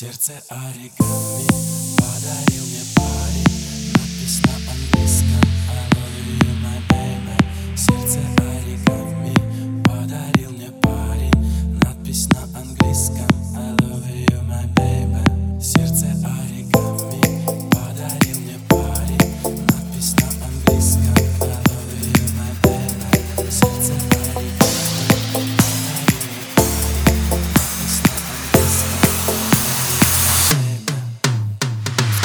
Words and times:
Сердце 0.00 0.32
оригами 0.48 1.46
подарил 1.98 2.64
мне 2.64 2.80
парень. 2.96 3.92
Надпись 3.92 4.40
на 4.46 4.72
английском 4.72 5.44
I 5.68 5.99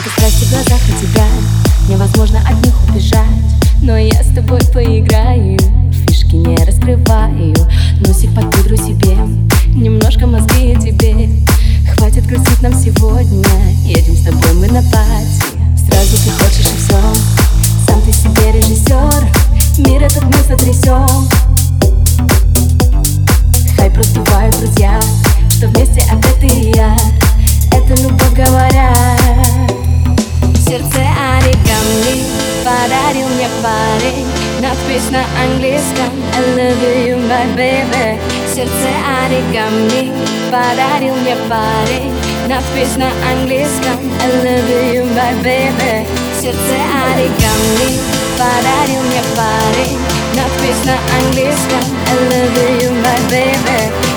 Сколько 0.00 0.20
страсти 0.20 0.44
в 0.44 0.50
глазах 0.50 0.80
у 0.88 1.06
тебя. 1.06 1.26
Невозможно 1.88 2.40
от 2.48 2.64
них 2.64 2.74
убежать 2.88 3.26
Но 3.82 3.98
я 3.98 4.22
с 4.22 4.28
тобой 4.34 4.60
поиграю 4.72 5.58
Фишки 5.92 6.36
не 6.36 6.56
раскрываю. 6.56 7.54
Носик 8.00 8.34
под 8.34 8.50
пудру 8.50 8.76
себе 8.78 9.18
Немножко 9.66 10.26
мозги 10.26 10.74
тебе. 10.80 11.28
Хватит 11.92 12.26
грустить 12.26 12.62
нам 12.62 12.72
сегодня 12.72 13.44
Едем 13.84 14.16
с 14.16 14.22
тобой 14.22 14.54
мы 14.54 14.68
на 14.68 14.82
пати. 14.84 15.58
Сразу 15.76 16.16
ты 16.16 16.30
хочешь 16.30 16.72
и 16.72 16.76
все 16.78 17.00
Сам 17.86 18.00
ты 18.00 18.12
себе 18.12 18.52
режиссер 18.52 19.26
Мир 19.78 20.02
этот 20.02 20.24
мы 20.24 20.32
сотрясем 20.48 21.28
Хай 23.76 23.90
просто 23.90 24.20
бывают 24.20 24.58
друзья 24.58 24.98
Что 25.50 25.66
вместе 25.68 26.00
подарил 32.79 33.27
мне 33.29 33.49
парень 33.61 34.27
Надпись 34.61 35.09
на 35.11 35.23
английском 35.43 36.11
I 36.33 36.41
love 36.55 37.07
you, 37.07 37.17
my 37.29 37.45
baby 37.55 38.19
Сердце 38.53 38.89
оригами 39.23 40.11
подарил 40.49 41.15
мне 41.15 41.35
парень 41.49 42.13
Надпись 42.47 42.95
на 42.97 43.09
английском 43.31 43.97
I 44.21 44.29
love 44.43 44.93
you, 44.93 45.03
my 45.15 45.33
baby 45.43 46.07
Сердце 46.39 46.75
оригами 47.09 47.99
подарил 48.37 49.01
мне 49.01 49.21
парень 49.35 49.99
Надпись 50.35 50.85
на 50.85 50.97
английском 51.17 51.83
I 52.07 52.15
love 52.29 52.81
you, 52.81 52.91
my 53.03 53.19
baby 53.31 54.08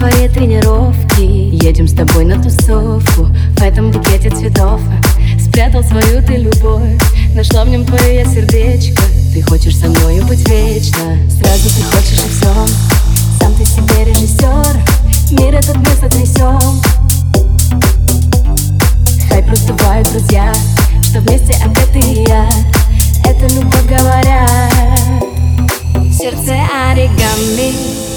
твоей 0.00 0.28
тренировки. 0.28 1.20
Едем 1.20 1.86
с 1.86 1.92
тобой 1.92 2.24
на 2.24 2.42
тусовку 2.42 3.26
В 3.56 3.62
этом 3.62 3.90
букете 3.90 4.30
цветов. 4.30 4.80
Спрятал 5.38 5.84
свою 5.84 6.22
ты 6.26 6.36
любовь 6.36 6.98
Нашла 7.34 7.64
в 7.64 7.68
нем 7.68 7.84
твое 7.84 8.24
сердечко. 8.24 9.02
Ты 9.34 9.42
хочешь 9.42 9.76
со 9.76 9.88
мною 9.88 10.24
быть 10.26 10.48
вечно 10.48 11.18
Сразу 11.28 11.68
ты 11.68 11.82
хочешь 11.84 12.24
и 12.24 12.28
все 12.30 12.54
Сам 13.38 13.54
ты 13.54 13.64
себе 13.64 14.06
режиссер 14.06 15.09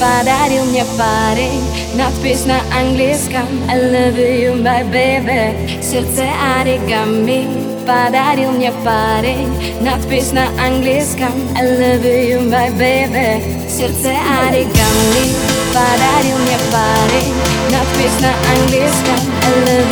подарил 0.02 0.64
мне 0.64 0.84
парень 0.96 1.62
Надпись 1.94 2.44
на 2.44 2.60
английском 2.78 3.46
I 3.69 3.78
love 3.78 4.16
you, 4.16 4.62
my 4.62 4.84
baby 4.91 5.82
Сердце 5.82 6.24
оригами 6.58 7.46
подарил 7.86 8.50
мне 8.52 8.72
парень 8.84 9.48
Надпись 9.80 10.32
на 10.32 10.48
английском 10.64 11.32
I 11.56 11.64
love 11.64 12.04
you, 12.04 12.41
my 12.48 12.70
baby 12.78 13.42
Сердце 13.69 14.10
оригами 14.46 15.24
подарил 15.72 16.36
мне 16.38 16.58
парень 16.70 17.34
Надпись 17.70 18.19
на 18.20 18.30
английском 18.52 19.20
I 19.42 19.50
love 19.64 19.91